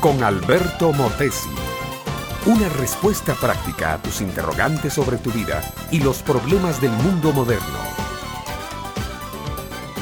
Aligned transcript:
con 0.00 0.22
Alberto 0.22 0.90
Motesi. 0.94 1.50
Una 2.46 2.66
respuesta 2.70 3.34
práctica 3.34 3.92
a 3.92 4.02
tus 4.02 4.22
interrogantes 4.22 4.94
sobre 4.94 5.18
tu 5.18 5.30
vida 5.30 5.62
y 5.90 6.00
los 6.00 6.22
problemas 6.22 6.80
del 6.80 6.92
mundo 6.92 7.30
moderno. 7.32 7.78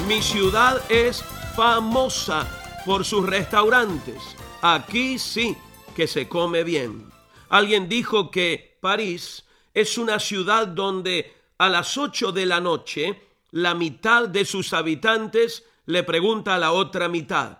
Mi 0.06 0.22
ciudad 0.22 0.80
es 0.88 1.24
famosa 1.56 2.46
por 2.86 3.04
sus 3.04 3.26
restaurantes. 3.26 4.36
Aquí 4.62 5.18
sí 5.18 5.56
que 5.96 6.06
se 6.06 6.28
come 6.28 6.62
bien. 6.62 7.10
Alguien 7.48 7.88
dijo 7.88 8.30
que 8.30 8.78
París 8.80 9.44
es 9.74 9.98
una 9.98 10.20
ciudad 10.20 10.68
donde 10.68 11.34
a 11.58 11.68
las 11.68 11.98
8 11.98 12.30
de 12.30 12.46
la 12.46 12.60
noche 12.60 13.20
la 13.50 13.74
mitad 13.74 14.28
de 14.28 14.44
sus 14.44 14.72
habitantes 14.72 15.64
le 15.86 16.04
pregunta 16.04 16.54
a 16.54 16.58
la 16.58 16.70
otra 16.70 17.08
mitad, 17.08 17.58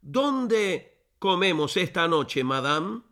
¿dónde 0.00 0.91
comemos 1.22 1.76
esta 1.76 2.08
noche, 2.08 2.42
madame? 2.42 3.02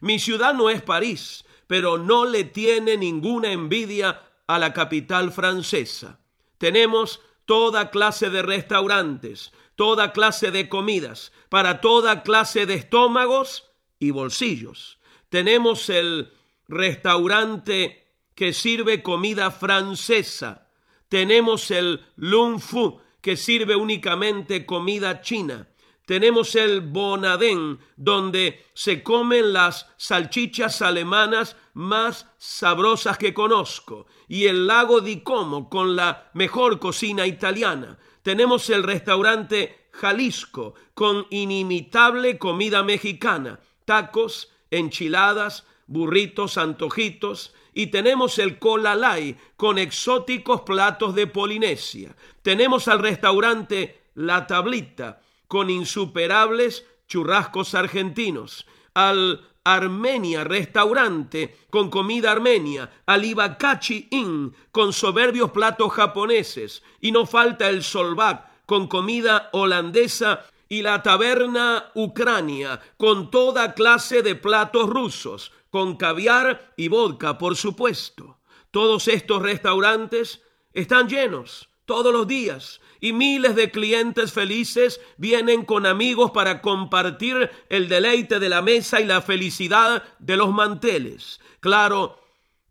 Mi 0.00 0.18
ciudad 0.18 0.52
no 0.52 0.68
es 0.68 0.82
París, 0.82 1.46
pero 1.66 1.96
no 1.96 2.26
le 2.26 2.44
tiene 2.44 2.98
ninguna 2.98 3.50
envidia 3.52 4.20
a 4.46 4.58
la 4.58 4.74
capital 4.74 5.32
francesa. 5.32 6.20
Tenemos 6.58 7.22
toda 7.46 7.88
clase 7.88 8.28
de 8.28 8.42
restaurantes, 8.42 9.50
toda 9.76 10.12
clase 10.12 10.50
de 10.50 10.68
comidas, 10.68 11.32
para 11.48 11.80
toda 11.80 12.22
clase 12.22 12.66
de 12.66 12.74
estómagos 12.74 13.70
y 13.98 14.10
bolsillos. 14.10 14.98
Tenemos 15.30 15.88
el 15.88 16.34
restaurante 16.68 18.12
que 18.34 18.52
sirve 18.52 19.02
comida 19.02 19.50
francesa. 19.50 20.68
Tenemos 21.08 21.70
el 21.70 22.04
Lung 22.16 22.60
Fu, 22.60 23.00
que 23.22 23.38
sirve 23.38 23.74
únicamente 23.74 24.66
comida 24.66 25.22
china. 25.22 25.66
Tenemos 26.08 26.54
el 26.54 26.80
Bonadén, 26.80 27.80
donde 27.94 28.64
se 28.72 29.02
comen 29.02 29.52
las 29.52 29.92
salchichas 29.98 30.80
alemanas 30.80 31.54
más 31.74 32.26
sabrosas 32.38 33.18
que 33.18 33.34
conozco, 33.34 34.06
y 34.26 34.46
el 34.46 34.66
lago 34.66 35.02
di 35.02 35.20
Como 35.20 35.68
con 35.68 35.96
la 35.96 36.30
mejor 36.32 36.78
cocina 36.78 37.26
italiana. 37.26 37.98
Tenemos 38.22 38.70
el 38.70 38.84
restaurante 38.84 39.90
Jalisco 39.92 40.72
con 40.94 41.26
inimitable 41.28 42.38
comida 42.38 42.82
mexicana, 42.82 43.60
tacos, 43.84 44.50
enchiladas, 44.70 45.66
burritos, 45.86 46.56
antojitos, 46.56 47.52
y 47.74 47.88
tenemos 47.88 48.38
el 48.38 48.58
Colalay 48.58 49.36
con 49.58 49.76
exóticos 49.76 50.62
platos 50.62 51.14
de 51.14 51.26
Polinesia. 51.26 52.16
Tenemos 52.40 52.88
al 52.88 53.00
restaurante 53.00 54.04
La 54.14 54.46
Tablita 54.46 55.20
con 55.48 55.70
insuperables 55.70 56.84
churrascos 57.08 57.74
argentinos. 57.74 58.66
Al 58.94 59.48
Armenia 59.64 60.44
Restaurante 60.44 61.56
con 61.68 61.90
comida 61.90 62.30
armenia, 62.32 62.90
al 63.06 63.24
Ibakachi 63.24 64.08
Inn 64.12 64.54
con 64.70 64.92
soberbios 64.92 65.50
platos 65.50 65.92
japoneses. 65.92 66.82
Y 67.00 67.12
no 67.12 67.26
falta 67.26 67.68
el 67.68 67.82
Solbak 67.82 68.66
con 68.66 68.86
comida 68.86 69.50
holandesa. 69.52 70.46
Y 70.70 70.82
la 70.82 71.02
taberna 71.02 71.90
Ucrania 71.94 72.78
con 72.98 73.30
toda 73.30 73.72
clase 73.72 74.22
de 74.22 74.34
platos 74.34 74.86
rusos, 74.86 75.50
con 75.70 75.96
caviar 75.96 76.74
y 76.76 76.88
vodka, 76.88 77.38
por 77.38 77.56
supuesto. 77.56 78.38
Todos 78.70 79.08
estos 79.08 79.40
restaurantes 79.40 80.42
están 80.74 81.08
llenos 81.08 81.67
todos 81.88 82.12
los 82.12 82.28
días 82.28 82.82
y 83.00 83.14
miles 83.14 83.56
de 83.56 83.70
clientes 83.70 84.30
felices 84.34 85.00
vienen 85.16 85.64
con 85.64 85.86
amigos 85.86 86.32
para 86.32 86.60
compartir 86.60 87.50
el 87.70 87.88
deleite 87.88 88.38
de 88.38 88.50
la 88.50 88.60
mesa 88.60 89.00
y 89.00 89.06
la 89.06 89.22
felicidad 89.22 90.04
de 90.18 90.36
los 90.36 90.52
manteles. 90.52 91.40
Claro, 91.60 92.20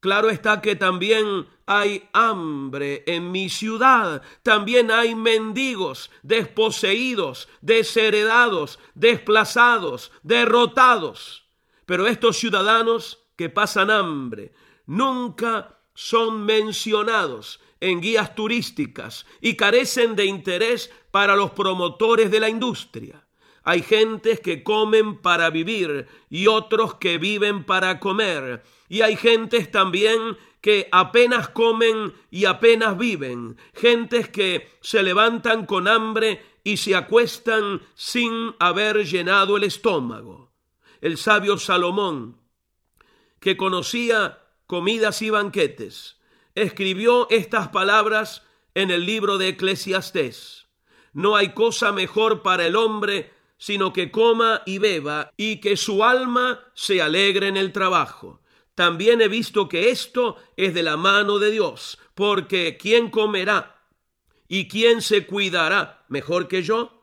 claro 0.02 0.30
está 0.30 0.62
que 0.62 0.76
también 0.76 1.48
hay 1.66 2.08
hambre 2.14 3.04
en 3.08 3.32
mi 3.32 3.50
ciudad, 3.50 4.22
también 4.44 4.92
hay 4.92 5.16
mendigos, 5.16 6.12
desposeídos, 6.22 7.50
desheredados, 7.62 8.78
desplazados, 8.94 10.12
derrotados. 10.22 11.48
Pero 11.88 12.06
estos 12.06 12.38
ciudadanos 12.38 13.18
que 13.36 13.50
pasan 13.50 13.90
hambre 13.90 14.54
nunca 14.86 15.80
son 15.96 16.46
mencionados 16.46 17.60
en 17.80 18.02
guías 18.02 18.36
turísticas 18.36 19.26
y 19.42 19.56
carecen 19.56 20.16
de 20.16 20.26
interés 20.26 20.92
para 21.12 21.36
los 21.36 21.52
promotores 21.52 22.32
de 22.32 22.40
la 22.40 22.50
industria. 22.50 23.24
Hay 23.64 23.82
gentes 23.82 24.40
que 24.40 24.64
comen 24.64 25.18
para 25.18 25.50
vivir 25.50 26.08
y 26.30 26.48
otros 26.48 26.96
que 26.96 27.18
viven 27.18 27.66
para 27.66 28.00
comer. 28.00 28.64
Y 28.88 29.02
hay 29.02 29.18
gentes 29.18 29.70
también 29.70 30.38
que 30.62 30.88
apenas 30.92 31.50
comen 31.50 32.14
y 32.32 32.46
apenas 32.46 32.98
viven. 32.98 33.58
Gentes 33.74 34.30
que 34.30 34.70
se 34.82 35.04
levantan 35.04 35.66
con 35.66 35.88
hambre 35.88 36.42
y 36.64 36.78
se 36.78 36.96
acuestan 36.96 37.82
sin 37.94 38.56
haber 38.60 39.06
llenado 39.06 39.58
el 39.58 39.66
estómago 39.66 40.48
el 41.02 41.18
sabio 41.18 41.58
Salomón, 41.58 42.38
que 43.40 43.58
conocía 43.58 44.40
comidas 44.66 45.22
y 45.22 45.30
banquetes, 45.30 46.17
escribió 46.64 47.28
estas 47.30 47.70
palabras 47.70 48.44
en 48.74 48.92
el 48.92 49.06
libro 49.06 49.38
de 49.38 49.50
Eclesiastés. 49.50 50.68
No 51.14 51.36
hay 51.36 51.54
cosa 51.54 51.92
mejor 51.92 52.42
para 52.42 52.66
el 52.66 52.76
hombre 52.76 53.32
sino 53.58 53.92
que 53.92 54.12
coma 54.12 54.62
y 54.66 54.78
beba 54.78 55.34
y 55.36 55.58
que 55.58 55.78
su 55.78 56.04
alma 56.04 56.64
se 56.74 57.02
alegre 57.02 57.48
en 57.48 57.58
el 57.58 57.72
trabajo. 57.72 58.42
También 58.76 59.22
he 59.22 59.28
visto 59.28 59.68
que 59.68 59.90
esto 59.90 60.38
es 60.56 60.74
de 60.74 60.84
la 60.84 60.98
mano 60.98 61.40
de 61.40 61.52
Dios, 61.52 61.98
porque 62.14 62.78
¿quién 62.78 63.10
comerá 63.10 63.82
y 64.48 64.68
quién 64.68 65.02
se 65.02 65.26
cuidará 65.26 66.06
mejor 66.08 66.48
que 66.48 66.62
yo? 66.62 66.97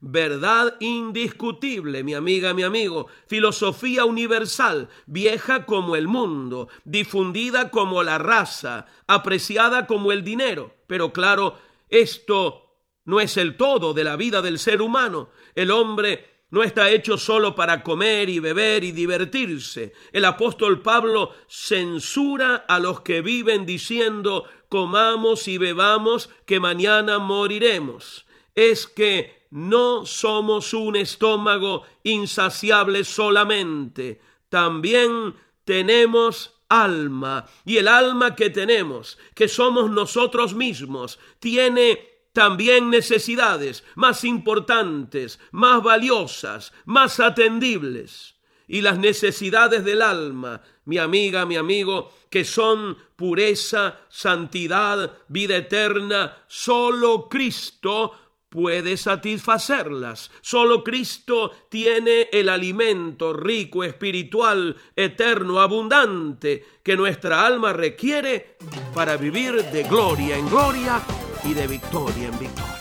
Verdad 0.00 0.76
indiscutible, 0.78 2.04
mi 2.04 2.14
amiga, 2.14 2.54
mi 2.54 2.62
amigo. 2.62 3.08
Filosofía 3.26 4.04
universal, 4.04 4.88
vieja 5.06 5.66
como 5.66 5.96
el 5.96 6.06
mundo, 6.06 6.68
difundida 6.84 7.70
como 7.70 8.04
la 8.04 8.18
raza, 8.18 8.86
apreciada 9.08 9.88
como 9.88 10.12
el 10.12 10.22
dinero. 10.22 10.72
Pero 10.86 11.12
claro, 11.12 11.58
esto 11.88 12.76
no 13.04 13.20
es 13.20 13.36
el 13.36 13.56
todo 13.56 13.92
de 13.92 14.04
la 14.04 14.16
vida 14.16 14.40
del 14.40 14.60
ser 14.60 14.82
humano. 14.82 15.30
El 15.56 15.72
hombre 15.72 16.44
no 16.50 16.62
está 16.62 16.90
hecho 16.90 17.18
solo 17.18 17.56
para 17.56 17.82
comer 17.82 18.28
y 18.28 18.38
beber 18.38 18.84
y 18.84 18.92
divertirse. 18.92 19.92
El 20.12 20.24
apóstol 20.24 20.80
Pablo 20.80 21.32
censura 21.48 22.54
a 22.68 22.78
los 22.78 23.00
que 23.00 23.20
viven 23.20 23.66
diciendo 23.66 24.44
comamos 24.68 25.48
y 25.48 25.58
bebamos 25.58 26.30
que 26.46 26.60
mañana 26.60 27.18
moriremos. 27.18 28.26
Es 28.54 28.86
que 28.86 29.37
no 29.50 30.04
somos 30.04 30.74
un 30.74 30.96
estómago 30.96 31.84
insaciable 32.02 33.04
solamente, 33.04 34.20
también 34.48 35.34
tenemos 35.64 36.54
alma. 36.68 37.46
Y 37.64 37.78
el 37.78 37.88
alma 37.88 38.34
que 38.34 38.50
tenemos, 38.50 39.18
que 39.34 39.48
somos 39.48 39.90
nosotros 39.90 40.54
mismos, 40.54 41.18
tiene 41.38 41.98
también 42.32 42.90
necesidades 42.90 43.84
más 43.94 44.24
importantes, 44.24 45.40
más 45.50 45.82
valiosas, 45.82 46.72
más 46.84 47.20
atendibles. 47.20 48.36
Y 48.66 48.82
las 48.82 48.98
necesidades 48.98 49.82
del 49.82 50.02
alma, 50.02 50.60
mi 50.84 50.98
amiga, 50.98 51.46
mi 51.46 51.56
amigo, 51.56 52.12
que 52.28 52.44
son 52.44 52.98
pureza, 53.16 54.00
santidad, 54.10 55.18
vida 55.28 55.56
eterna, 55.56 56.36
solo 56.46 57.28
Cristo 57.30 58.12
puede 58.48 58.96
satisfacerlas. 58.96 60.30
Solo 60.40 60.82
Cristo 60.82 61.52
tiene 61.68 62.28
el 62.32 62.48
alimento 62.48 63.32
rico, 63.32 63.84
espiritual, 63.84 64.76
eterno, 64.96 65.60
abundante 65.60 66.64
que 66.82 66.96
nuestra 66.96 67.44
alma 67.46 67.72
requiere 67.72 68.56
para 68.94 69.16
vivir 69.16 69.64
de 69.64 69.82
gloria 69.84 70.36
en 70.36 70.48
gloria 70.48 71.00
y 71.44 71.54
de 71.54 71.66
victoria 71.66 72.28
en 72.28 72.38
victoria. 72.38 72.74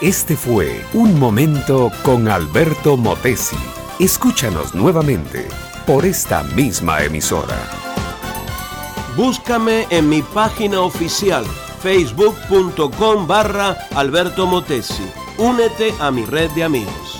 Este 0.00 0.36
fue 0.36 0.82
Un 0.94 1.18
Momento 1.18 1.92
con 2.02 2.28
Alberto 2.28 2.96
Motesi. 2.96 3.56
Escúchanos 3.98 4.74
nuevamente 4.74 5.46
por 5.86 6.06
esta 6.06 6.42
misma 6.42 7.04
emisora. 7.04 7.58
Búscame 9.14 9.86
en 9.90 10.08
mi 10.08 10.22
página 10.22 10.80
oficial 10.80 11.44
facebook.com 11.80 13.26
barra 13.26 13.76
Alberto 13.94 14.46
Motesi. 14.46 15.10
Únete 15.38 15.92
a 15.98 16.10
mi 16.10 16.24
red 16.24 16.50
de 16.50 16.64
amigos. 16.64 17.19